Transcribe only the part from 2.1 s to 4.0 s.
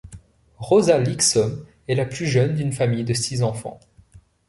jeune d'une famille de six enfants.